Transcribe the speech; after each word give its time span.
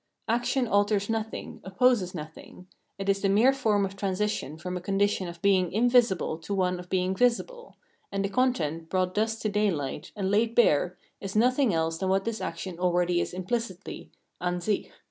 Action 0.27 0.67
alters 0.67 1.11
nothing, 1.11 1.61
opposes 1.63 2.15
nothing; 2.15 2.65
it 2.97 3.07
is 3.07 3.21
the 3.21 3.29
mere 3.29 3.53
form 3.53 3.85
of 3.85 3.95
transition 3.95 4.57
from 4.57 4.75
a 4.75 4.81
condition 4.81 5.27
of 5.27 5.39
being 5.43 5.71
invisible 5.71 6.39
to 6.39 6.55
one 6.55 6.79
of 6.79 6.89
being 6.89 7.15
visible, 7.15 7.75
and 8.11 8.25
the 8.25 8.29
content, 8.29 8.89
brought 8.89 9.13
thus 9.13 9.37
to 9.37 9.47
daylight, 9.47 10.11
and 10.15 10.31
laid 10.31 10.55
bare, 10.55 10.97
is 11.19 11.35
nothing 11.35 11.71
else 11.71 11.99
than 11.99 12.09
what 12.09 12.25
this 12.25 12.41
action 12.41 12.79
already 12.79 13.21
is 13.21 13.31
imphcitly 13.31 14.09
{an 14.41 14.59
sich). 14.59 14.89